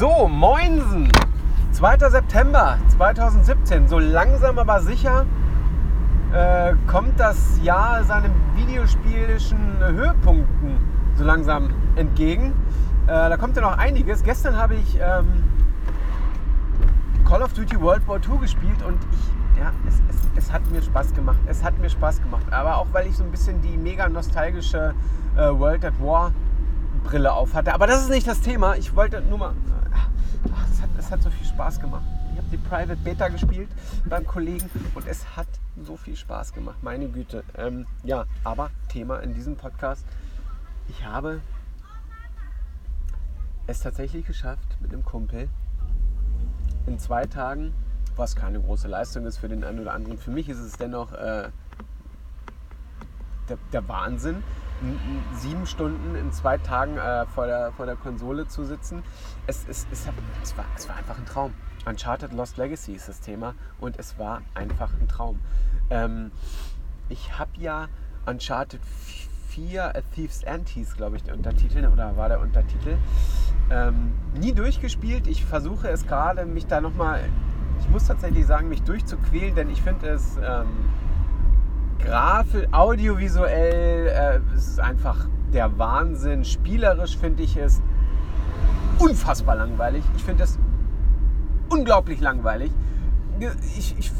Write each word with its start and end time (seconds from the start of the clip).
So, 0.00 0.28
Moinsen! 0.28 1.12
2. 1.72 2.08
September 2.08 2.78
2017. 2.88 3.86
So 3.86 3.98
langsam 3.98 4.58
aber 4.58 4.80
sicher 4.80 5.26
äh, 6.32 6.72
kommt 6.86 7.20
das 7.20 7.60
Jahr 7.62 8.02
seinen 8.04 8.32
videospielischen 8.56 9.76
Höhepunkten 9.78 10.78
so 11.16 11.24
langsam 11.24 11.74
entgegen. 11.96 12.54
Äh, 13.08 13.08
da 13.08 13.36
kommt 13.36 13.56
ja 13.56 13.60
noch 13.62 13.76
einiges. 13.76 14.22
Gestern 14.22 14.56
habe 14.56 14.76
ich 14.76 14.98
ähm, 14.98 15.44
Call 17.28 17.42
of 17.42 17.52
Duty 17.52 17.78
World 17.78 18.08
War 18.08 18.16
II 18.26 18.38
gespielt 18.40 18.82
und 18.82 18.98
ich, 19.12 19.60
ja, 19.60 19.70
es, 19.86 19.96
es, 20.08 20.44
es, 20.46 20.50
hat 20.50 20.62
mir 20.70 20.80
Spaß 20.80 21.12
gemacht. 21.12 21.40
Es 21.44 21.62
hat 21.62 21.78
mir 21.78 21.90
Spaß 21.90 22.22
gemacht. 22.22 22.46
Aber 22.50 22.78
auch 22.78 22.86
weil 22.92 23.06
ich 23.06 23.18
so 23.18 23.22
ein 23.24 23.30
bisschen 23.30 23.60
die 23.60 23.76
mega 23.76 24.08
nostalgische 24.08 24.94
äh, 25.36 25.40
World 25.50 25.84
at 25.84 26.00
War 26.00 26.32
Brille 27.04 27.32
auf 27.32 27.52
hatte. 27.52 27.74
Aber 27.74 27.86
das 27.86 28.00
ist 28.02 28.10
nicht 28.10 28.26
das 28.26 28.40
Thema. 28.40 28.76
Ich 28.76 28.96
wollte 28.96 29.20
nur 29.20 29.36
mal. 29.36 29.52
Es 31.10 31.14
hat 31.14 31.22
so 31.24 31.30
viel 31.30 31.46
Spaß 31.48 31.80
gemacht. 31.80 32.04
Ich 32.30 32.38
habe 32.38 32.46
die 32.52 32.56
Private 32.56 32.94
Beta 32.94 33.26
gespielt 33.26 33.68
beim 34.04 34.24
Kollegen 34.24 34.70
und 34.94 35.08
es 35.08 35.36
hat 35.36 35.48
so 35.82 35.96
viel 35.96 36.14
Spaß 36.14 36.52
gemacht. 36.52 36.76
Meine 36.82 37.08
Güte. 37.08 37.42
Ähm, 37.56 37.84
ja, 38.04 38.26
aber 38.44 38.70
Thema 38.88 39.18
in 39.18 39.34
diesem 39.34 39.56
Podcast. 39.56 40.06
Ich 40.88 41.04
habe 41.04 41.40
es 43.66 43.80
tatsächlich 43.80 44.24
geschafft 44.24 44.76
mit 44.80 44.92
einem 44.92 45.04
Kumpel 45.04 45.48
in 46.86 47.00
zwei 47.00 47.26
Tagen, 47.26 47.74
was 48.14 48.36
keine 48.36 48.60
große 48.60 48.86
Leistung 48.86 49.26
ist 49.26 49.38
für 49.38 49.48
den 49.48 49.64
einen 49.64 49.80
oder 49.80 49.94
anderen. 49.94 50.16
Für 50.16 50.30
mich 50.30 50.48
ist 50.48 50.60
es 50.60 50.74
dennoch 50.74 51.10
äh, 51.10 51.48
der, 53.48 53.58
der 53.72 53.88
Wahnsinn 53.88 54.44
sieben 55.34 55.66
Stunden 55.66 56.14
in 56.16 56.32
zwei 56.32 56.58
Tagen 56.58 56.96
äh, 56.96 57.26
vor, 57.26 57.46
der, 57.46 57.72
vor 57.72 57.86
der 57.86 57.96
Konsole 57.96 58.48
zu 58.48 58.64
sitzen. 58.64 59.02
Es, 59.46 59.66
es, 59.68 59.86
es, 59.90 60.08
es, 60.42 60.56
war, 60.56 60.64
es 60.76 60.88
war 60.88 60.96
einfach 60.96 61.18
ein 61.18 61.26
Traum. 61.26 61.52
Uncharted 61.86 62.32
Lost 62.32 62.56
Legacy 62.56 62.92
ist 62.92 63.08
das 63.08 63.20
Thema 63.20 63.54
und 63.80 63.98
es 63.98 64.18
war 64.18 64.42
einfach 64.54 64.90
ein 65.00 65.08
Traum. 65.08 65.40
Ähm, 65.90 66.30
ich 67.08 67.38
habe 67.38 67.50
ja 67.58 67.88
Uncharted 68.26 68.80
4 69.48 69.96
A 69.96 70.02
End 70.44 70.68
hieß, 70.68 70.96
glaube 70.96 71.16
ich, 71.16 71.24
der 71.24 71.34
Untertitel 71.34 71.86
oder 71.86 72.16
war 72.16 72.28
der 72.28 72.40
Untertitel. 72.40 72.96
Ähm, 73.70 74.12
nie 74.34 74.52
durchgespielt. 74.52 75.26
Ich 75.26 75.44
versuche 75.44 75.88
es 75.88 76.06
gerade, 76.06 76.46
mich 76.46 76.66
da 76.66 76.80
nochmal, 76.80 77.20
ich 77.80 77.88
muss 77.88 78.06
tatsächlich 78.06 78.46
sagen, 78.46 78.68
mich 78.68 78.82
durchzuquälen, 78.82 79.54
denn 79.54 79.70
ich 79.70 79.82
finde 79.82 80.08
es. 80.08 80.36
Ähm, 80.42 80.68
grafisch, 82.04 82.66
audiovisuell, 82.72 84.06
äh, 84.08 84.40
es 84.54 84.68
ist 84.68 84.80
einfach 84.80 85.28
der 85.52 85.78
Wahnsinn. 85.78 86.44
Spielerisch 86.44 87.16
finde 87.16 87.42
ich 87.42 87.56
es 87.56 87.80
unfassbar 88.98 89.56
langweilig. 89.56 90.02
Ich 90.16 90.24
finde 90.24 90.44
es 90.44 90.58
unglaublich 91.68 92.20
langweilig. 92.20 92.72
Ich, 93.78 93.94
ich, 93.98 94.12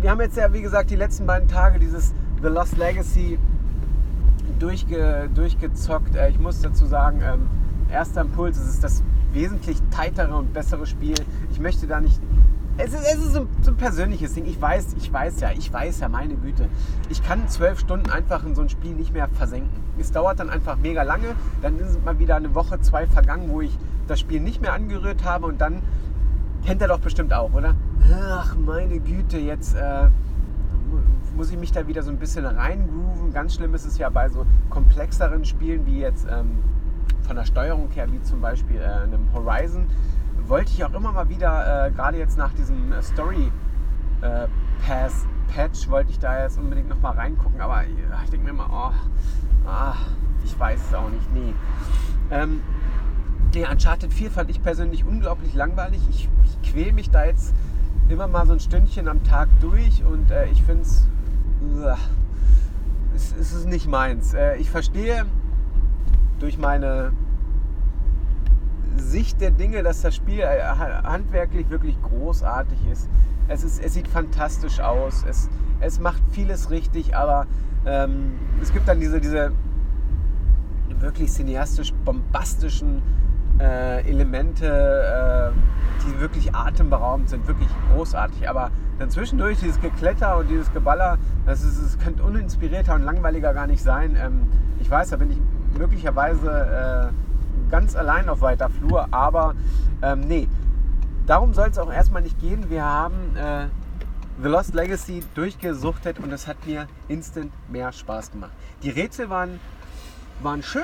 wir 0.00 0.10
haben 0.10 0.20
jetzt 0.20 0.36
ja, 0.36 0.52
wie 0.52 0.62
gesagt, 0.62 0.90
die 0.90 0.96
letzten 0.96 1.26
beiden 1.26 1.48
Tage 1.48 1.78
dieses 1.78 2.12
The 2.42 2.48
Lost 2.48 2.76
Legacy 2.76 3.38
durchge, 4.58 5.28
durchgezockt. 5.34 6.16
Äh, 6.16 6.30
ich 6.30 6.38
muss 6.38 6.60
dazu 6.60 6.86
sagen, 6.86 7.20
ähm, 7.22 7.48
erster 7.90 8.22
Impuls, 8.22 8.58
es 8.58 8.68
ist 8.68 8.84
das 8.84 9.02
wesentlich 9.32 9.80
tightere 9.90 10.34
und 10.34 10.52
bessere 10.52 10.86
Spiel. 10.86 11.16
Ich 11.50 11.60
möchte 11.60 11.86
da 11.86 12.00
nicht 12.00 12.20
es 12.84 12.94
ist, 12.94 13.02
es 13.02 13.26
ist 13.26 13.32
so, 13.34 13.46
so, 13.62 13.70
ein 13.70 13.76
persönliches 13.76 14.34
Ding. 14.34 14.46
Ich 14.46 14.60
weiß, 14.60 14.94
ich 14.98 15.12
weiß 15.12 15.40
ja, 15.40 15.50
ich 15.52 15.72
weiß 15.72 16.00
ja, 16.00 16.08
meine 16.08 16.34
Güte. 16.34 16.68
Ich 17.08 17.22
kann 17.22 17.48
zwölf 17.48 17.78
Stunden 17.78 18.10
einfach 18.10 18.44
in 18.44 18.54
so 18.54 18.62
ein 18.62 18.68
Spiel 18.68 18.92
nicht 18.92 19.12
mehr 19.12 19.28
versenken. 19.28 19.70
Es 19.98 20.12
dauert 20.12 20.40
dann 20.40 20.50
einfach 20.50 20.76
mega 20.76 21.02
lange. 21.02 21.34
Dann 21.62 21.78
ist 21.78 22.02
mal 22.04 22.18
wieder 22.18 22.36
eine 22.36 22.54
Woche, 22.54 22.80
zwei 22.80 23.06
vergangen, 23.06 23.50
wo 23.50 23.60
ich 23.60 23.76
das 24.08 24.20
Spiel 24.20 24.40
nicht 24.40 24.60
mehr 24.62 24.72
angerührt 24.72 25.24
habe 25.24 25.46
und 25.46 25.60
dann 25.60 25.82
kennt 26.64 26.82
er 26.82 26.88
doch 26.88 27.00
bestimmt 27.00 27.32
auch, 27.32 27.52
oder? 27.52 27.74
Ach, 28.12 28.56
meine 28.56 28.98
Güte, 28.98 29.38
jetzt 29.38 29.74
äh, 29.74 30.08
muss 31.36 31.50
ich 31.50 31.58
mich 31.58 31.72
da 31.72 31.86
wieder 31.86 32.02
so 32.02 32.10
ein 32.10 32.18
bisschen 32.18 32.44
reingrooven. 32.44 33.32
Ganz 33.32 33.54
schlimm 33.54 33.74
ist 33.74 33.86
es 33.86 33.98
ja 33.98 34.08
bei 34.08 34.28
so 34.28 34.46
komplexeren 34.68 35.44
Spielen 35.44 35.86
wie 35.86 36.00
jetzt 36.00 36.26
ähm, 36.30 36.58
von 37.22 37.36
der 37.36 37.44
Steuerung 37.44 37.88
her, 37.90 38.06
wie 38.10 38.22
zum 38.22 38.40
Beispiel 38.40 38.80
äh, 38.80 38.84
einem 38.84 39.32
Horizon 39.32 39.86
wollte 40.50 40.72
ich 40.72 40.84
auch 40.84 40.92
immer 40.92 41.12
mal 41.12 41.28
wieder, 41.28 41.86
äh, 41.86 41.90
gerade 41.92 42.18
jetzt 42.18 42.36
nach 42.36 42.52
diesem 42.52 42.92
äh, 42.92 43.00
Story 43.02 43.52
äh, 44.20 44.48
wollte 45.88 46.10
ich 46.10 46.18
da 46.18 46.42
jetzt 46.42 46.58
unbedingt 46.58 46.88
noch 46.88 47.00
mal 47.00 47.12
reingucken. 47.12 47.60
Aber 47.60 47.84
ich 47.84 48.30
denke 48.30 48.44
mir 48.44 48.50
immer, 48.50 48.68
oh, 48.70 49.68
ah, 49.68 49.94
ich 50.44 50.58
weiß 50.58 50.80
es 50.88 50.94
auch 50.94 51.08
nicht. 51.08 51.32
Nee. 51.32 51.54
Ähm, 52.30 52.62
nee, 53.54 53.64
Uncharted 53.64 54.12
4 54.12 54.30
fand 54.30 54.50
ich 54.50 54.62
persönlich 54.62 55.04
unglaublich 55.04 55.54
langweilig. 55.54 56.00
Ich, 56.10 56.28
ich 56.44 56.70
quäle 56.72 56.92
mich 56.92 57.10
da 57.10 57.24
jetzt 57.24 57.54
immer 58.08 58.26
mal 58.26 58.46
so 58.46 58.52
ein 58.52 58.60
Stündchen 58.60 59.06
am 59.06 59.22
Tag 59.22 59.48
durch 59.60 60.02
und 60.04 60.30
äh, 60.30 60.46
ich 60.46 60.62
finde 60.64 60.82
es, 60.82 61.06
es 63.38 63.52
ist 63.52 63.66
nicht 63.66 63.86
meins. 63.86 64.34
Äh, 64.34 64.56
ich 64.56 64.70
verstehe 64.70 65.26
durch 66.40 66.58
meine 66.58 67.12
Sicht 68.96 69.40
der 69.40 69.50
Dinge, 69.50 69.82
dass 69.82 70.02
das 70.02 70.14
Spiel 70.14 70.40
äh, 70.40 70.62
handwerklich 70.62 71.70
wirklich 71.70 72.00
großartig 72.02 72.78
ist. 72.90 73.08
Es, 73.48 73.64
ist, 73.64 73.82
es 73.82 73.94
sieht 73.94 74.08
fantastisch 74.08 74.80
aus, 74.80 75.24
es, 75.28 75.48
es 75.80 75.98
macht 75.98 76.22
vieles 76.30 76.70
richtig, 76.70 77.16
aber 77.16 77.46
ähm, 77.86 78.38
es 78.62 78.72
gibt 78.72 78.88
dann 78.88 79.00
diese, 79.00 79.20
diese 79.20 79.52
wirklich 81.00 81.32
cineastisch 81.32 81.92
bombastischen 82.04 83.02
äh, 83.58 84.08
Elemente, 84.08 84.66
äh, 84.66 85.52
die 86.04 86.20
wirklich 86.20 86.54
atemberaubend 86.54 87.28
sind, 87.30 87.46
wirklich 87.46 87.68
großartig. 87.92 88.48
Aber 88.48 88.70
dann 88.98 89.10
zwischendurch 89.10 89.58
dieses 89.60 89.80
Gekletter 89.80 90.36
und 90.38 90.48
dieses 90.48 90.72
Geballer, 90.72 91.18
das, 91.46 91.62
das 91.62 91.98
könnte 91.98 92.22
uninspirierter 92.22 92.94
und 92.94 93.02
langweiliger 93.02 93.54
gar 93.54 93.66
nicht 93.66 93.82
sein. 93.82 94.16
Ähm, 94.20 94.46
ich 94.78 94.90
weiß, 94.90 95.10
da 95.10 95.16
bin 95.16 95.30
ich 95.30 95.40
möglicherweise... 95.78 97.12
Äh, 97.12 97.29
ganz 97.70 97.96
allein 97.96 98.28
auf 98.28 98.40
weiter 98.40 98.68
Flur, 98.68 99.08
aber 99.10 99.54
ähm, 100.02 100.20
nee, 100.20 100.48
darum 101.26 101.54
soll 101.54 101.68
es 101.68 101.78
auch 101.78 101.92
erstmal 101.92 102.22
nicht 102.22 102.38
gehen. 102.40 102.70
Wir 102.70 102.84
haben 102.84 103.36
äh, 103.36 103.66
The 104.42 104.48
Lost 104.48 104.74
Legacy 104.74 105.22
durchgesuchtet 105.34 106.18
und 106.18 106.32
es 106.32 106.46
hat 106.46 106.66
mir 106.66 106.86
instant 107.08 107.52
mehr 107.70 107.92
Spaß 107.92 108.32
gemacht. 108.32 108.52
Die 108.82 108.90
Rätsel 108.90 109.30
waren, 109.30 109.60
waren 110.42 110.62
schön. 110.62 110.82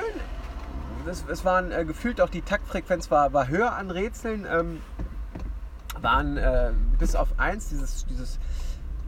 Es, 1.09 1.25
es 1.29 1.45
waren 1.45 1.71
äh, 1.71 1.85
gefühlt 1.85 2.21
auch 2.21 2.29
die 2.29 2.41
Taktfrequenz 2.41 3.09
war, 3.09 3.33
war 3.33 3.47
höher 3.47 3.73
an 3.73 3.91
Rätseln. 3.91 4.45
Ähm, 4.49 4.81
waren 6.01 6.37
äh, 6.37 6.71
bis 6.99 7.15
auf 7.15 7.39
eins, 7.39 7.69
dieses, 7.69 8.05
dieses 8.05 8.39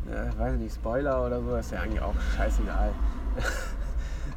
äh, 0.09 0.40
weiß 0.40 0.57
nicht, 0.57 0.75
Spoiler 0.75 1.25
oder 1.25 1.41
so, 1.41 1.56
ist 1.56 1.72
ja 1.72 1.81
eigentlich 1.81 2.01
auch 2.01 2.16
scheißegal. 2.35 2.91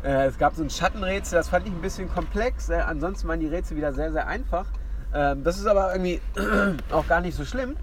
Äh, 0.02 0.26
es 0.26 0.38
gab 0.38 0.54
so 0.54 0.62
ein 0.62 0.70
Schattenrätsel, 0.70 1.36
das 1.38 1.48
fand 1.48 1.66
ich 1.66 1.72
ein 1.72 1.80
bisschen 1.80 2.12
komplex. 2.12 2.68
Äh, 2.68 2.76
ansonsten 2.76 3.28
waren 3.28 3.40
die 3.40 3.46
Rätsel 3.46 3.76
wieder 3.76 3.92
sehr, 3.92 4.12
sehr 4.12 4.26
einfach. 4.26 4.66
Ähm, 5.14 5.44
das 5.44 5.58
ist 5.58 5.66
aber 5.66 5.92
irgendwie 5.92 6.20
auch 6.90 7.06
gar 7.06 7.20
nicht 7.20 7.36
so 7.36 7.44
schlimm. 7.44 7.76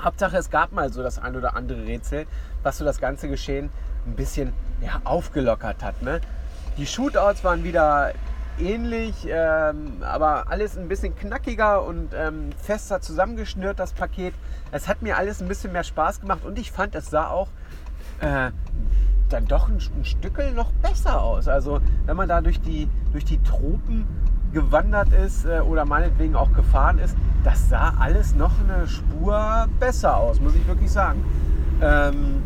Hauptsache, 0.00 0.36
es 0.36 0.50
gab 0.50 0.72
mal 0.72 0.92
so 0.92 1.02
das 1.02 1.18
ein 1.18 1.36
oder 1.36 1.54
andere 1.56 1.84
Rätsel, 1.84 2.26
was 2.62 2.78
so 2.78 2.84
das 2.84 3.00
ganze 3.00 3.28
Geschehen 3.28 3.70
ein 4.06 4.16
bisschen 4.16 4.52
ja, 4.80 5.00
aufgelockert 5.04 5.82
hat. 5.82 6.02
Ne? 6.02 6.20
Die 6.76 6.86
Shootouts 6.86 7.44
waren 7.44 7.62
wieder 7.62 8.12
ähnlich, 8.58 9.14
ähm, 9.28 10.02
aber 10.02 10.50
alles 10.50 10.76
ein 10.76 10.88
bisschen 10.88 11.16
knackiger 11.16 11.84
und 11.84 12.10
ähm, 12.14 12.50
fester 12.58 13.00
zusammengeschnürt, 13.00 13.78
das 13.78 13.92
Paket. 13.92 14.34
Es 14.72 14.88
hat 14.88 15.02
mir 15.02 15.16
alles 15.16 15.40
ein 15.40 15.48
bisschen 15.48 15.72
mehr 15.72 15.84
Spaß 15.84 16.20
gemacht 16.20 16.44
und 16.44 16.58
ich 16.58 16.70
fand, 16.72 16.94
es 16.94 17.10
sah 17.10 17.28
auch 17.28 17.48
äh, 18.20 18.50
dann 19.34 19.46
doch 19.46 19.68
ein, 19.68 19.78
ein 19.96 20.04
Stückel 20.04 20.52
noch 20.52 20.70
besser 20.74 21.20
aus. 21.20 21.48
Also 21.48 21.80
wenn 22.06 22.16
man 22.16 22.28
da 22.28 22.40
durch 22.40 22.60
die, 22.60 22.88
durch 23.12 23.24
die 23.24 23.42
Tropen 23.42 24.06
gewandert 24.52 25.12
ist 25.12 25.44
äh, 25.44 25.58
oder 25.60 25.84
meinetwegen 25.84 26.36
auch 26.36 26.52
gefahren 26.52 26.98
ist, 26.98 27.16
das 27.42 27.68
sah 27.68 27.94
alles 27.98 28.34
noch 28.36 28.52
eine 28.60 28.86
Spur 28.86 29.66
besser 29.80 30.16
aus, 30.16 30.40
muss 30.40 30.54
ich 30.54 30.66
wirklich 30.68 30.90
sagen. 30.90 31.24
Ähm, 31.82 32.44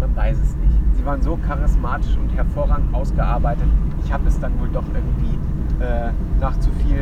man 0.00 0.16
weiß 0.16 0.38
es 0.38 0.56
nicht. 0.56 0.72
Sie 0.96 1.04
waren 1.04 1.20
so 1.20 1.36
charismatisch 1.36 2.16
und 2.16 2.30
hervorragend 2.34 2.94
ausgearbeitet. 2.94 3.66
Ich 4.04 4.12
habe 4.12 4.26
es 4.28 4.40
dann 4.40 4.58
wohl 4.58 4.68
doch 4.68 4.84
irgendwie 4.94 5.38
äh, 5.80 6.10
nach 6.40 6.58
zu 6.60 6.70
viel 6.72 7.00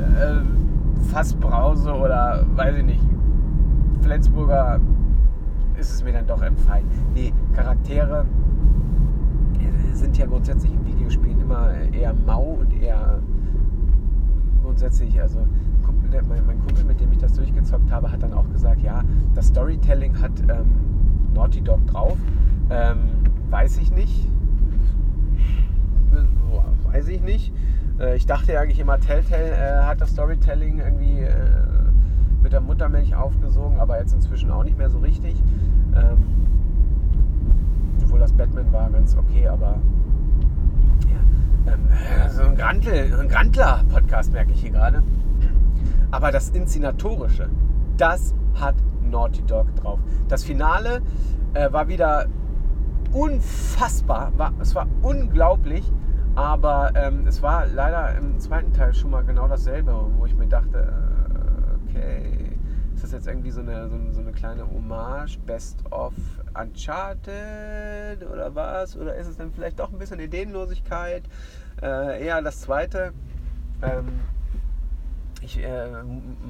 äh, 0.00 0.40
Fassbrause 1.10 1.92
oder 1.92 2.44
weiß 2.56 2.76
ich 2.76 2.84
nicht, 2.84 3.04
Flensburger 4.02 4.80
ist 5.78 5.92
es 5.92 6.04
mir 6.04 6.12
dann 6.12 6.26
doch 6.26 6.42
entfallen. 6.42 6.86
Nee, 7.14 7.32
Charaktere 7.54 8.24
äh, 9.54 9.94
sind 9.94 10.16
ja 10.16 10.26
grundsätzlich 10.26 10.72
in 10.72 10.86
Videospielen 10.86 11.40
immer 11.40 11.70
eher 11.92 12.14
mau 12.26 12.58
und 12.60 12.72
eher 12.82 13.18
grundsätzlich, 14.62 15.20
also 15.20 15.40
mein, 16.28 16.58
Kumpel, 16.60 16.84
mit 16.84 17.00
dem 17.00 17.12
ich 17.12 17.18
das 17.18 17.34
durchgezockt 17.34 17.90
habe, 17.90 18.10
hat 18.10 18.22
dann 18.22 18.32
auch 18.32 18.48
gesagt, 18.50 18.82
ja, 18.82 19.02
das 19.34 19.48
Storytelling 19.48 20.20
hat 20.20 20.32
ähm, 20.48 20.66
Naughty 21.34 21.60
Dog 21.60 21.84
drauf. 21.86 22.16
Ähm, 22.70 22.98
weiß 23.50 23.78
ich 23.78 23.90
nicht. 23.90 24.28
Weiß 26.94 27.08
ich 27.08 27.22
nicht. 27.22 27.52
Äh, 27.98 28.16
ich 28.16 28.24
dachte 28.24 28.58
eigentlich 28.58 28.78
immer, 28.78 29.00
Telltale 29.00 29.50
äh, 29.50 29.82
hat 29.82 30.00
das 30.00 30.10
Storytelling 30.10 30.78
irgendwie 30.78 31.22
äh, 31.22 31.34
mit 32.40 32.52
der 32.52 32.60
Muttermilch 32.60 33.16
aufgesogen, 33.16 33.80
aber 33.80 33.98
jetzt 33.98 34.12
inzwischen 34.12 34.52
auch 34.52 34.62
nicht 34.62 34.78
mehr 34.78 34.88
so 34.88 35.00
richtig. 35.00 35.34
Ähm, 35.96 36.18
obwohl 38.00 38.20
das 38.20 38.32
Batman 38.32 38.72
war 38.72 38.90
ganz 38.90 39.16
okay, 39.16 39.48
aber 39.48 39.80
ähm, 41.66 41.88
so 42.30 42.42
ein 42.42 42.54
Grantl, 42.54 43.12
ein 43.20 43.28
Grantler-Podcast 43.28 44.32
merke 44.32 44.52
ich 44.52 44.60
hier 44.60 44.70
gerade. 44.70 45.02
Aber 46.12 46.30
das 46.30 46.50
Inszenatorische, 46.50 47.48
das 47.96 48.36
hat 48.54 48.76
Naughty 49.02 49.42
Dog 49.42 49.74
drauf. 49.74 49.98
Das 50.28 50.44
Finale 50.44 51.02
äh, 51.54 51.72
war 51.72 51.88
wieder 51.88 52.26
unfassbar, 53.10 54.32
war, 54.36 54.52
es 54.60 54.76
war 54.76 54.86
unglaublich, 55.02 55.90
aber 56.36 56.92
ähm, 56.94 57.26
es 57.26 57.42
war 57.42 57.66
leider 57.66 58.16
im 58.16 58.38
zweiten 58.40 58.72
Teil 58.72 58.92
schon 58.92 59.10
mal 59.10 59.22
genau 59.22 59.46
dasselbe, 59.46 59.94
wo 60.16 60.26
ich 60.26 60.34
mir 60.34 60.48
dachte, 60.48 60.78
äh, 60.78 61.90
okay, 61.90 62.58
ist 62.94 63.04
das 63.04 63.12
jetzt 63.12 63.26
irgendwie 63.26 63.50
so 63.50 63.60
eine, 63.60 63.88
so, 63.88 63.96
so 64.10 64.20
eine 64.20 64.32
kleine 64.32 64.68
Hommage, 64.68 65.38
Best 65.46 65.84
of 65.90 66.12
Uncharted 66.54 68.28
oder 68.32 68.54
was? 68.54 68.96
Oder 68.96 69.14
ist 69.16 69.28
es 69.28 69.36
dann 69.36 69.52
vielleicht 69.52 69.78
doch 69.78 69.92
ein 69.92 69.98
bisschen 69.98 70.20
Ideenlosigkeit? 70.20 71.24
Äh, 71.80 72.24
eher 72.24 72.40
das 72.42 72.60
zweite. 72.60 73.12
Ähm, 73.82 74.20
ich 75.40 75.62
äh, 75.62 75.88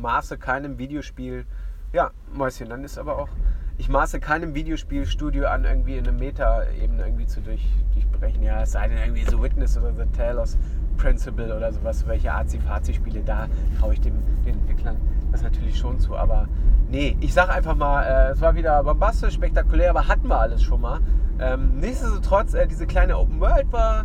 maße 0.01 0.39
keinem 0.39 0.79
Videospiel, 0.79 1.45
ja, 1.93 2.11
Mäuschen, 2.33 2.69
dann 2.69 2.85
ist 2.85 2.99
aber 2.99 3.19
auch 3.19 3.29
ich 3.77 3.89
maße 3.89 4.21
keinem 4.21 4.55
Videospielstudio 4.55 5.47
an, 5.47 5.65
irgendwie 5.65 5.97
in 5.97 6.07
eine 6.07 6.17
Meta-Ebene 6.17 7.05
irgendwie 7.05 7.27
zu 7.27 7.41
durch, 7.41 7.67
durchbrechen. 7.93 8.43
Ja, 8.43 8.63
es 8.63 8.73
sei 8.73 8.89
denn 8.89 8.99
irgendwie 8.99 9.25
so 9.25 9.43
Witness 9.43 9.77
oder 9.77 9.93
The 9.93 10.05
Talos 10.17 10.57
Principle 10.97 11.57
oder 11.57 11.73
sowas, 11.73 12.07
welche 12.07 12.33
Azi-Fazi-Spiele, 12.33 13.23
da 13.25 13.49
traue 13.79 13.95
ich 13.95 14.01
dem, 14.01 14.15
den 14.45 14.55
Entwicklern 14.55 14.97
das 15.33 15.43
natürlich 15.43 15.77
schon 15.77 15.99
zu. 15.99 16.17
Aber 16.17 16.49
nee, 16.91 17.17
ich 17.21 17.35
sage 17.35 17.53
einfach 17.53 17.75
mal, 17.75 18.03
äh, 18.05 18.31
es 18.31 18.41
war 18.41 18.55
wieder 18.55 18.83
bombastisch, 18.85 19.35
spektakulär, 19.35 19.91
aber 19.91 20.07
hatten 20.07 20.29
wir 20.29 20.39
alles 20.39 20.63
schon 20.63 20.81
mal. 20.81 21.01
Ähm, 21.41 21.79
nichtsdestotrotz, 21.81 22.55
äh, 22.55 22.67
diese 22.69 22.87
kleine 22.87 23.19
Open 23.19 23.41
World 23.41 23.73
war, 23.73 24.05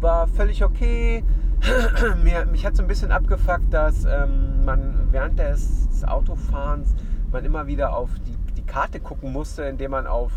war 0.00 0.26
völlig 0.26 0.64
okay. 0.64 1.22
Mir, 2.24 2.46
mich 2.46 2.64
hat 2.66 2.74
so 2.74 2.82
ein 2.82 2.88
bisschen 2.88 3.12
abgefuckt, 3.12 3.72
dass 3.72 4.04
ähm, 4.04 4.64
man 4.64 5.08
während 5.10 5.38
des, 5.38 5.88
des 5.90 6.04
Autofahrens 6.04 6.94
man 7.30 7.44
immer 7.44 7.66
wieder 7.66 7.94
auf 7.94 8.10
die 8.26 8.36
Karte 8.72 9.00
gucken 9.00 9.32
musste, 9.32 9.64
indem 9.64 9.90
man 9.90 10.06
auf 10.06 10.32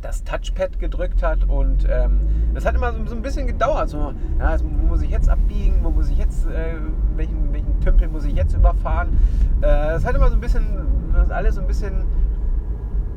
das 0.00 0.24
Touchpad 0.24 0.78
gedrückt 0.78 1.22
hat 1.22 1.44
und 1.44 1.86
ähm, 1.88 2.20
das 2.54 2.64
hat 2.64 2.74
immer 2.74 2.92
so, 2.92 3.04
so, 3.06 3.14
ein 3.14 3.20
bisschen 3.20 3.46
gedauert. 3.46 3.90
So, 3.90 4.14
ja, 4.38 4.58
wo 4.60 4.86
muss 4.86 5.02
ich 5.02 5.10
jetzt 5.10 5.28
abbiegen, 5.28 5.80
wo 5.82 5.90
muss 5.90 6.08
ich 6.08 6.16
jetzt, 6.16 6.46
äh, 6.46 6.76
welchen, 7.14 7.52
welchen 7.52 7.78
Tümpel 7.80 8.08
muss 8.08 8.24
ich 8.24 8.34
jetzt 8.34 8.54
überfahren. 8.54 9.18
Äh, 9.60 9.66
das 9.66 10.06
hat 10.06 10.16
immer 10.16 10.28
so 10.28 10.34
ein 10.34 10.40
bisschen, 10.40 10.64
das 11.12 11.30
alles 11.30 11.56
so 11.56 11.60
ein 11.60 11.66
bisschen 11.66 12.06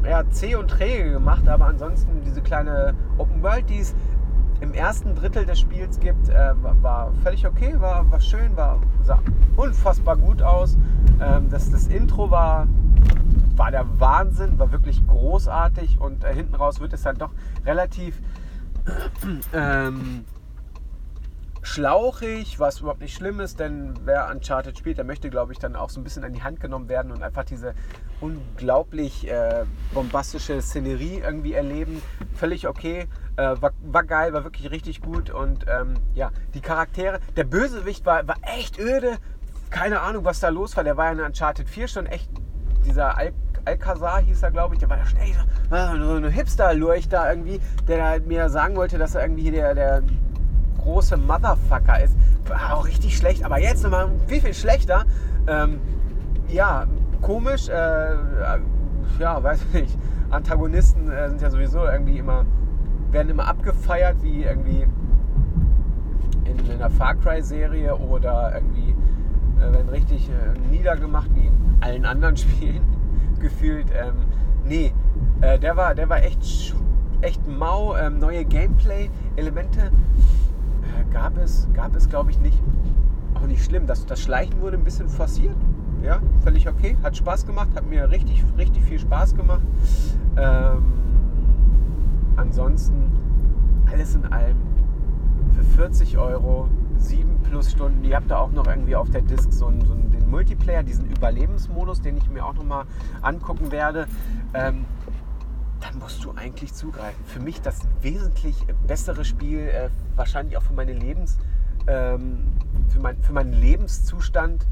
ja, 0.04 0.30
zäh 0.30 0.56
und 0.56 0.68
träge 0.68 1.14
gemacht, 1.14 1.48
aber 1.48 1.66
ansonsten 1.66 2.22
diese 2.26 2.42
kleine 2.42 2.94
Open 3.18 3.42
World, 3.42 3.70
die 3.70 3.80
es 3.80 3.96
im 4.60 4.74
ersten 4.74 5.16
Drittel 5.16 5.46
des 5.46 5.60
Spiels 5.60 6.00
gibt, 6.00 6.28
äh, 6.28 6.54
war, 6.62 6.76
war, 6.84 7.14
völlig 7.24 7.48
okay, 7.48 7.74
war, 7.80 8.12
war 8.12 8.20
schön, 8.20 8.56
war, 8.58 8.80
sah 9.04 9.20
unfassbar 9.56 10.18
gut 10.18 10.42
aus. 10.42 10.78
Ähm, 11.22 11.50
das, 11.50 11.72
das 11.72 11.88
Intro 11.88 12.30
war 12.30 12.68
war 13.58 13.72
der 13.72 14.00
Wahnsinn, 14.00 14.60
war 14.60 14.72
wirklich 14.72 15.06
großartig 15.08 16.00
und 16.00 16.24
äh, 16.24 16.34
hinten 16.34 16.56
raus 16.56 16.80
wird 16.80 16.94
es 16.94 17.04
dann 17.04 17.18
doch 17.18 17.32
relativ 17.66 18.22
ähm, 19.54 20.26
schlauchig, 21.62 22.60
was 22.60 22.82
überhaupt 22.82 23.02
nicht 23.02 23.16
schlimm 23.16 23.40
ist, 23.40 23.60
denn 23.60 23.96
wer 24.06 24.30
Uncharted 24.30 24.78
spielt, 24.78 25.00
der 25.00 25.06
möchte, 25.06 25.32
glaube 25.32 25.52
ich, 25.52 25.58
dann 25.58 25.76
auch 25.76 25.90
so 25.90 26.00
ein 26.00 26.04
bisschen 26.04 26.24
an 26.24 26.34
die 26.34 26.44
Hand 26.44 26.60
genommen 26.60 26.90
werden 26.90 27.12
und 27.12 27.24
einfach 27.24 27.44
diese 27.44 27.74
unglaublich 28.22 29.28
äh, 29.28 29.66
bombastische 29.94 30.62
Szenerie 30.62 31.22
irgendwie 31.26 31.54
erleben. 31.54 32.04
Völlig 32.36 32.68
okay, 32.68 33.08
äh, 33.38 33.56
war, 33.60 33.72
war, 33.82 34.04
geil, 34.04 34.32
war 34.34 34.44
wirklich 34.44 34.70
richtig 34.70 35.02
gut 35.02 35.32
und 35.32 35.66
ähm, 35.68 35.96
ja, 36.14 36.32
die 36.54 36.62
Charaktere, 36.62 37.20
der 37.36 37.46
Bösewicht 37.46 38.06
war, 38.06 38.28
war 38.28 38.38
echt 38.44 38.78
öde, 38.78 39.18
keine 39.72 40.02
Ahnung, 40.02 40.24
was 40.24 40.40
da 40.40 40.50
los 40.50 40.78
war, 40.78 40.84
der 40.84 40.98
war 40.98 41.08
ja 41.08 41.12
in 41.14 41.20
Uncharted 41.20 41.68
4 41.68 41.88
schon 41.88 42.06
echt 42.06 42.30
dieser 42.86 43.18
Al 43.18 43.34
Alcazar 43.66 44.22
hieß 44.22 44.44
er, 44.44 44.52
glaube 44.52 44.76
ich, 44.76 44.80
der 44.80 44.90
war 44.90 44.98
ja 44.98 45.06
schon 45.06 45.20
echt 45.20 45.38
so 45.70 46.16
ein 46.16 46.30
Hipster-Lurch 46.30 47.10
da 47.10 47.30
irgendwie, 47.30 47.60
der 47.88 48.22
mir 48.22 48.50
sagen 48.50 48.76
wollte, 48.76 48.98
dass 48.98 49.16
er 49.16 49.24
irgendwie 49.24 49.52
der, 49.52 49.74
der 49.74 50.04
große 50.78 51.18
Motherfucker 51.18 52.02
ist. 52.04 52.16
War 52.48 52.78
auch 52.78 52.86
richtig 52.86 53.18
schlecht, 53.18 53.44
aber 53.44 53.60
jetzt 53.60 53.84
nochmal 53.84 54.10
viel, 54.28 54.42
viel 54.42 54.54
schlechter. 54.54 55.06
Ähm, 55.48 55.80
ja, 56.48 56.86
komisch, 57.22 57.68
äh, 57.70 58.16
ja, 59.20 59.42
weiß 59.42 59.62
ich 59.64 59.82
nicht. 59.82 59.98
Antagonisten 60.30 61.10
äh, 61.10 61.30
sind 61.30 61.42
ja 61.42 61.50
sowieso 61.50 61.86
irgendwie 61.86 62.20
immer, 62.20 62.46
werden 63.12 63.30
immer 63.30 63.48
abgefeiert, 63.48 64.18
wie 64.22 64.44
irgendwie 64.44 64.86
in, 66.46 66.60
in 66.60 66.72
einer 66.72 66.92
Far 66.92 67.16
Cry-Serie 67.16 67.96
oder 67.96 68.54
irgendwie 68.54 68.96
äh, 69.60 69.74
werden 69.74 69.90
richtig 69.90 70.30
äh, 70.30 70.60
niedergemacht, 70.70 71.34
wie 71.34 71.48
in 71.48 71.78
allen 71.82 72.06
anderen 72.06 72.38
Spielen 72.38 72.95
gefühlt. 73.46 73.88
Ähm, 73.94 74.16
nee, 74.66 74.92
äh, 75.42 75.60
der, 75.60 75.78
war, 75.78 75.94
der 75.94 76.10
war 76.10 76.24
echt, 76.24 76.76
echt 77.22 77.48
mau. 77.48 77.96
Ähm, 77.96 78.18
neue 78.18 78.44
Gameplay-Elemente 78.44 79.82
äh, 79.82 81.14
gab 81.14 81.38
es, 81.38 81.68
gab 81.74 81.96
es 81.96 82.10
glaube 82.10 82.32
ich 82.32 82.40
nicht. 82.40 82.62
Auch 83.36 83.46
nicht 83.46 83.64
schlimm. 83.64 83.86
Das, 83.86 84.06
das 84.08 84.20
Schleichen 84.20 84.60
wurde 84.62 84.78
ein 84.78 84.84
bisschen 84.84 85.08
forciert. 85.10 85.56
Ja, 86.04 86.22
völlig 86.44 86.68
okay. 86.68 86.98
Hat 87.04 87.16
Spaß 87.16 87.46
gemacht, 87.46 87.70
hat 87.76 87.88
mir 87.88 88.10
richtig, 88.10 88.44
richtig 88.58 88.84
viel 88.84 89.00
Spaß 89.00 89.36
gemacht. 89.36 89.64
Ähm, 90.38 90.84
ansonsten 92.36 93.12
alles 93.92 94.16
in 94.16 94.26
allem 94.26 94.58
für 95.56 95.64
40 95.64 96.18
Euro, 96.18 96.68
7 96.98 97.42
plus 97.44 97.72
Stunden. 97.72 98.04
Ihr 98.04 98.16
habt 98.16 98.32
da 98.32 98.40
auch 98.40 98.52
noch 98.52 98.68
irgendwie 98.68 98.96
auf 98.96 99.10
der 99.12 99.22
Disk 99.22 99.54
so 99.54 99.68
einen, 99.68 99.86
so 99.86 99.94
einen 99.94 100.10
Multiplayer, 100.26 100.84
diesen 100.84 101.10
Überlebensmodus, 101.10 102.02
den 102.02 102.18
ich 102.18 102.30
mir 102.30 102.46
auch 102.46 102.54
noch 102.54 102.64
mal 102.64 102.86
angucken 103.22 103.72
werde. 103.72 104.08
Ähm, 104.54 104.86
dann 105.82 106.00
musst 106.00 106.24
du 106.24 106.32
eigentlich 106.36 106.74
zugreifen. 106.74 107.24
Für 107.26 107.40
mich 107.40 107.62
das 107.62 107.82
wesentlich 108.02 108.56
bessere 108.88 109.26
Spiel, 109.26 109.60
äh, 109.60 109.90
wahrscheinlich 110.16 110.58
auch 110.58 110.64
für 110.64 110.74
meine 110.74 110.94
Lebens, 110.94 111.38
ähm, 111.88 112.54
für, 112.90 113.00
mein, 113.00 113.22
für 113.22 113.34
meinen 113.34 113.54
Lebenszustand. 113.54 114.66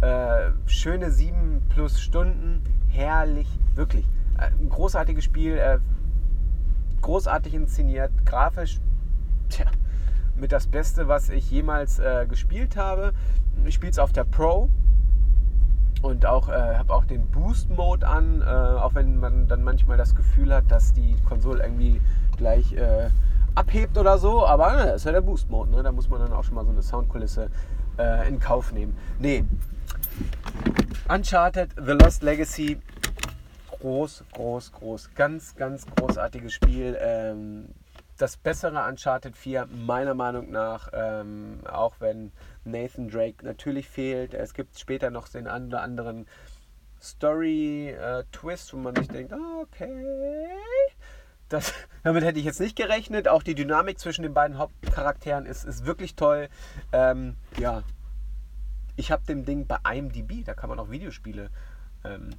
Äh, 0.00 0.50
schöne 0.66 1.10
7 1.10 1.62
plus 1.68 2.00
Stunden, 2.00 2.62
herrlich, 2.88 3.48
wirklich. 3.74 4.06
Äh, 4.38 4.50
ein 4.58 4.68
großartiges 4.68 5.24
Spiel, 5.24 5.58
äh, 5.58 5.78
großartig 7.00 7.54
inszeniert, 7.54 8.12
grafisch, 8.24 8.80
tja, 9.48 9.66
mit 10.36 10.52
das 10.52 10.66
Beste, 10.66 11.08
was 11.08 11.28
ich 11.28 11.50
jemals 11.50 11.98
äh, 11.98 12.26
gespielt 12.28 12.76
habe. 12.76 13.12
Ich 13.64 13.74
spiele 13.74 13.90
es 13.90 13.98
auf 13.98 14.12
der 14.12 14.24
Pro 14.24 14.70
und 16.02 16.26
auch 16.26 16.48
äh, 16.48 16.76
habe 16.76 16.92
auch 16.92 17.04
den 17.04 17.26
Boost 17.28 17.70
Mode 17.70 18.06
an, 18.06 18.42
äh, 18.42 18.44
auch 18.44 18.94
wenn 18.94 19.18
man 19.18 19.48
dann 19.48 19.62
manchmal 19.62 19.96
das 19.96 20.14
Gefühl 20.14 20.54
hat, 20.54 20.70
dass 20.70 20.92
die 20.92 21.16
Konsole 21.28 21.62
irgendwie 21.62 22.00
gleich 22.36 22.72
äh, 22.74 23.08
abhebt 23.54 23.96
oder 23.96 24.18
so. 24.18 24.46
Aber 24.46 24.72
ne, 24.72 24.92
ist 24.92 25.06
ja 25.06 25.12
der 25.12 25.20
Boost 25.20 25.48
Mode, 25.48 25.70
ne? 25.70 25.82
da 25.82 25.92
muss 25.92 26.08
man 26.08 26.20
dann 26.20 26.32
auch 26.32 26.44
schon 26.44 26.54
mal 26.54 26.64
so 26.64 26.70
eine 26.72 26.82
Soundkulisse 26.82 27.48
äh, 27.98 28.28
in 28.28 28.40
Kauf 28.40 28.72
nehmen. 28.72 28.96
Nee, 29.18 29.44
Uncharted 31.08 31.70
The 31.76 31.92
Lost 31.92 32.22
Legacy 32.22 32.78
groß, 33.82 34.24
groß, 34.32 34.72
groß. 34.72 35.10
Ganz, 35.14 35.54
ganz 35.56 35.86
großartiges 35.86 36.52
Spiel. 36.52 36.96
Ähm, 37.00 37.66
das 38.22 38.36
bessere 38.36 38.88
Uncharted 38.88 39.36
4, 39.36 39.66
meiner 39.66 40.14
Meinung 40.14 40.52
nach, 40.52 40.90
ähm, 40.92 41.58
auch 41.68 41.96
wenn 41.98 42.30
Nathan 42.62 43.08
Drake 43.08 43.44
natürlich 43.44 43.88
fehlt. 43.88 44.32
Es 44.32 44.54
gibt 44.54 44.78
später 44.78 45.10
noch 45.10 45.28
den 45.28 45.48
einen 45.48 45.74
anderen 45.74 46.28
Story-Twist, 47.00 48.68
äh, 48.68 48.72
wo 48.72 48.76
man 48.76 48.94
sich 48.94 49.08
denkt, 49.08 49.34
okay, 49.60 50.46
das, 51.48 51.74
damit 52.04 52.22
hätte 52.22 52.38
ich 52.38 52.44
jetzt 52.44 52.60
nicht 52.60 52.76
gerechnet. 52.76 53.26
Auch 53.26 53.42
die 53.42 53.56
Dynamik 53.56 53.98
zwischen 53.98 54.22
den 54.22 54.34
beiden 54.34 54.56
Hauptcharakteren 54.56 55.44
ist, 55.44 55.64
ist 55.64 55.84
wirklich 55.84 56.14
toll. 56.14 56.48
Ähm, 56.92 57.34
ja, 57.58 57.82
ich 58.94 59.10
habe 59.10 59.24
dem 59.26 59.44
Ding 59.44 59.66
bei 59.66 59.78
IMDb, 59.96 60.44
da 60.44 60.54
kann 60.54 60.70
man 60.70 60.78
auch 60.78 60.90
Videospiele 60.90 61.50
ähm, 62.04 62.30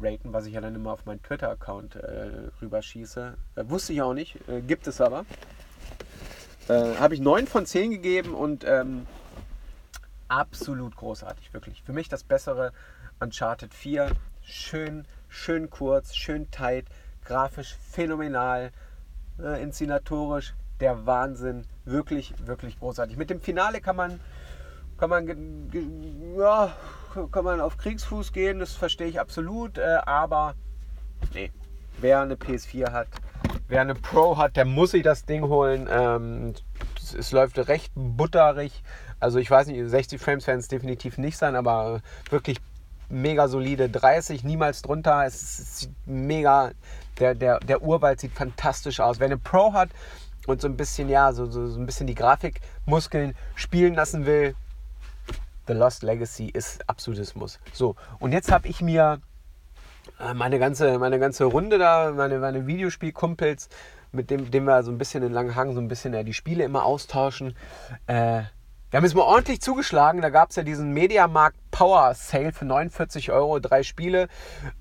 raten, 0.00 0.32
was 0.32 0.46
ich 0.46 0.54
ja 0.54 0.60
dann 0.60 0.74
immer 0.74 0.92
auf 0.92 1.06
meinen 1.06 1.22
Twitter-Account 1.22 1.96
äh, 1.96 2.50
rüberschieße. 2.60 3.34
Äh, 3.56 3.64
wusste 3.68 3.92
ich 3.92 4.02
auch 4.02 4.14
nicht, 4.14 4.36
äh, 4.48 4.60
gibt 4.60 4.86
es 4.86 5.00
aber. 5.00 5.24
Äh, 6.68 6.96
Habe 6.96 7.14
ich 7.14 7.20
9 7.20 7.46
von 7.46 7.66
10 7.66 7.90
gegeben 7.90 8.34
und 8.34 8.64
ähm, 8.64 9.06
absolut 10.28 10.96
großartig, 10.96 11.52
wirklich. 11.52 11.82
Für 11.82 11.92
mich 11.92 12.08
das 12.08 12.24
bessere 12.24 12.72
Uncharted 13.18 13.74
4. 13.74 14.10
Schön, 14.42 15.06
schön 15.28 15.70
kurz, 15.70 16.14
schön 16.14 16.50
tight, 16.50 16.86
grafisch 17.24 17.76
phänomenal, 17.90 18.70
äh, 19.38 19.62
inszenatorisch 19.62 20.54
der 20.80 21.06
Wahnsinn. 21.06 21.66
Wirklich, 21.84 22.34
wirklich 22.46 22.78
großartig. 22.78 23.16
Mit 23.16 23.30
dem 23.30 23.40
Finale 23.40 23.80
kann 23.80 23.96
man, 23.96 24.20
kann 25.00 25.08
man, 25.08 26.36
ja, 26.36 26.72
kann 27.32 27.44
man 27.44 27.60
auf 27.62 27.78
Kriegsfuß 27.78 28.32
gehen, 28.32 28.58
das 28.58 28.74
verstehe 28.74 29.06
ich 29.06 29.18
absolut, 29.18 29.78
äh, 29.78 29.98
aber 30.04 30.54
nee, 31.32 31.50
wer 32.00 32.20
eine 32.20 32.34
PS4 32.34 32.92
hat, 32.92 33.08
wer 33.68 33.80
eine 33.80 33.94
Pro 33.94 34.36
hat, 34.36 34.56
der 34.56 34.66
muss 34.66 34.90
sich 34.90 35.02
das 35.02 35.24
Ding 35.24 35.42
holen. 35.42 35.88
Ähm, 35.90 36.52
es 37.18 37.32
läuft 37.32 37.58
recht 37.66 37.92
butterig. 37.94 38.82
Also 39.20 39.38
ich 39.38 39.50
weiß 39.50 39.68
nicht, 39.68 39.88
60 39.88 40.20
Frames 40.20 40.46
werden 40.46 40.60
es 40.60 40.68
definitiv 40.68 41.16
nicht 41.16 41.38
sein, 41.38 41.56
aber 41.56 42.02
wirklich 42.28 42.58
mega 43.08 43.48
solide 43.48 43.88
30, 43.88 44.44
niemals 44.44 44.82
drunter. 44.82 45.24
Es 45.24 45.58
ist 45.58 45.90
mega, 46.04 46.72
der, 47.18 47.34
der, 47.34 47.58
der 47.60 47.82
Urwald 47.82 48.20
sieht 48.20 48.32
fantastisch 48.32 49.00
aus. 49.00 49.18
Wer 49.18 49.26
eine 49.26 49.38
Pro 49.38 49.72
hat 49.72 49.88
und 50.46 50.60
so 50.60 50.68
ein 50.68 50.76
bisschen, 50.76 51.08
ja, 51.08 51.32
so, 51.32 51.46
so, 51.46 51.66
so 51.68 51.80
ein 51.80 51.86
bisschen 51.86 52.06
die 52.06 52.14
Grafikmuskeln 52.14 53.34
spielen 53.54 53.94
lassen 53.94 54.26
will, 54.26 54.54
The 55.70 55.76
Lost 55.76 56.02
Legacy 56.02 56.48
ist 56.48 56.88
absolutes 56.88 57.36
Muss. 57.36 57.60
So, 57.72 57.94
und 58.18 58.32
jetzt 58.32 58.50
habe 58.50 58.66
ich 58.66 58.80
mir 58.80 59.20
äh, 60.18 60.34
meine 60.34 60.58
ganze, 60.58 60.98
meine 60.98 61.20
ganze 61.20 61.44
Runde 61.44 61.78
da, 61.78 62.10
meine, 62.10 62.40
meine 62.40 62.66
Videospielkumpels, 62.66 63.68
mit 64.10 64.30
dem, 64.30 64.50
dem 64.50 64.64
wir 64.64 64.82
so 64.82 64.90
ein 64.90 64.98
bisschen 64.98 65.22
in 65.22 65.32
Langenhagen 65.32 65.72
so 65.72 65.80
ein 65.80 65.86
bisschen 65.86 66.12
ja, 66.12 66.24
die 66.24 66.34
Spiele 66.34 66.64
immer 66.64 66.84
austauschen. 66.84 67.54
Äh, 68.08 68.42
wir 68.90 68.96
haben 68.96 69.04
jetzt 69.04 69.14
mal 69.14 69.22
ordentlich 69.22 69.60
zugeschlagen. 69.60 70.22
Da 70.22 70.30
gab 70.30 70.50
es 70.50 70.56
ja 70.56 70.64
diesen 70.64 70.92
Mediamarkt 70.92 71.56
Power 71.70 72.14
Sale 72.14 72.50
für 72.50 72.64
49 72.64 73.30
Euro, 73.30 73.60
drei 73.60 73.84
Spiele. 73.84 74.26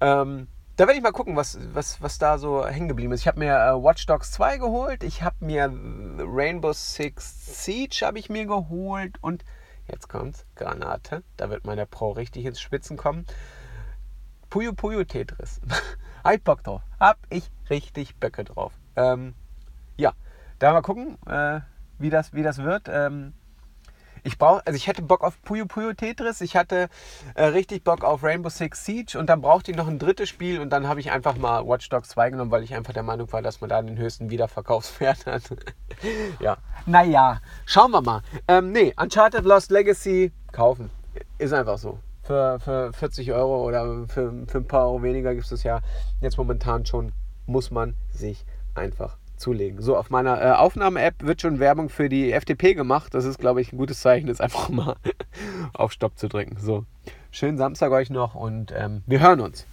Ähm, 0.01 0.47
da 0.75 0.87
werde 0.87 0.97
ich 0.97 1.03
mal 1.03 1.11
gucken, 1.11 1.35
was, 1.35 1.59
was, 1.71 2.01
was 2.01 2.17
da 2.17 2.39
so 2.39 2.65
hängen 2.65 2.87
geblieben 2.87 3.13
ist. 3.13 3.19
Ich 3.19 3.27
habe 3.27 3.37
mir 3.37 3.53
äh, 3.53 3.73
Watch 3.73 4.07
Dogs 4.07 4.31
2 4.31 4.57
geholt. 4.57 5.03
Ich 5.03 5.21
habe 5.21 5.35
mir 5.41 5.71
Rainbow 6.17 6.73
Six 6.73 7.63
Siege 7.63 8.03
habe 8.03 8.17
ich 8.17 8.31
mir 8.31 8.47
geholt. 8.47 9.17
Und 9.21 9.43
jetzt 9.91 10.09
kommt 10.09 10.45
Granate. 10.55 11.23
Da 11.37 11.49
wird 11.49 11.65
meine 11.65 11.85
Pro 11.85 12.11
richtig 12.11 12.45
ins 12.45 12.59
Spitzen 12.59 12.97
kommen. 12.97 13.25
Puyo 14.49 14.73
Puyo 14.73 15.03
Tetris. 15.03 15.61
Halt 16.23 16.43
Bock 16.43 16.63
drauf. 16.63 16.81
Hab 16.99 17.17
ich 17.29 17.49
richtig 17.69 18.15
Böcke 18.17 18.43
drauf. 18.43 18.73
Ähm, 18.95 19.35
ja, 19.97 20.13
da 20.59 20.73
mal 20.73 20.81
gucken, 20.81 21.17
äh, 21.27 21.61
wie, 21.97 22.09
das, 22.09 22.33
wie 22.33 22.43
das 22.43 22.57
wird. 22.57 22.87
Ähm, 22.89 23.33
ich 24.23 24.37
brauche, 24.37 24.65
also 24.65 24.75
ich 24.75 24.87
hätte 24.87 25.01
Bock 25.01 25.23
auf 25.23 25.41
Puyo 25.41 25.65
Puyo 25.65 25.93
Tetris, 25.93 26.41
ich 26.41 26.55
hatte 26.55 26.89
äh, 27.35 27.45
richtig 27.45 27.83
Bock 27.83 28.03
auf 28.03 28.23
Rainbow 28.23 28.49
Six 28.49 28.85
Siege 28.85 29.17
und 29.17 29.27
dann 29.27 29.41
brauchte 29.41 29.71
ich 29.71 29.77
noch 29.77 29.87
ein 29.87 29.99
drittes 29.99 30.29
Spiel 30.29 30.59
und 30.59 30.69
dann 30.71 30.87
habe 30.87 30.99
ich 30.99 31.11
einfach 31.11 31.37
mal 31.37 31.65
Watch 31.67 31.89
Dogs 31.89 32.09
2 32.09 32.31
genommen, 32.31 32.51
weil 32.51 32.63
ich 32.63 32.75
einfach 32.75 32.93
der 32.93 33.03
Meinung 33.03 33.31
war, 33.31 33.41
dass 33.41 33.61
man 33.61 33.69
da 33.69 33.81
den 33.81 33.97
höchsten 33.97 34.29
Wiederverkaufswert 34.29 35.25
hat. 35.25 35.43
ja. 36.39 36.57
Naja, 36.85 37.41
schauen 37.65 37.91
wir 37.91 38.01
mal. 38.01 38.21
Ähm, 38.47 38.71
nee, 38.71 38.93
Uncharted 38.97 39.45
Lost 39.45 39.71
Legacy 39.71 40.31
kaufen. 40.51 40.89
Ist 41.37 41.53
einfach 41.53 41.77
so. 41.77 41.99
Für, 42.23 42.59
für 42.59 42.93
40 42.93 43.31
Euro 43.33 43.65
oder 43.67 44.07
für, 44.07 44.31
für 44.47 44.57
ein 44.59 44.67
paar 44.67 44.85
Euro 44.85 45.01
weniger 45.03 45.33
gibt 45.33 45.45
es 45.45 45.49
das 45.49 45.63
ja 45.63 45.81
jetzt 46.21 46.37
momentan 46.37 46.85
schon, 46.85 47.11
muss 47.47 47.71
man 47.71 47.95
sich 48.11 48.45
einfach 48.75 49.18
zulegen. 49.39 49.81
So, 49.81 49.97
auf 49.97 50.09
meiner 50.09 50.41
äh, 50.41 50.51
Aufnahme-App 50.51 51.25
wird 51.25 51.41
schon 51.41 51.59
Werbung 51.59 51.89
für 51.89 52.09
die 52.09 52.31
FDP 52.31 52.73
gemacht. 52.73 53.13
Das 53.13 53.25
ist, 53.25 53.39
glaube 53.39 53.61
ich, 53.61 53.73
ein 53.73 53.77
gutes 53.77 54.01
Zeichen, 54.01 54.27
jetzt 54.27 54.41
einfach 54.41 54.69
mal 54.69 54.95
auf 55.73 55.91
Stopp 55.91 56.17
zu 56.17 56.27
drücken. 56.27 56.57
So, 56.59 56.85
schönen 57.31 57.57
Samstag 57.57 57.91
euch 57.91 58.09
noch 58.09 58.35
und 58.35 58.73
ähm, 58.75 59.03
wir 59.07 59.19
hören 59.19 59.39
uns. 59.39 59.65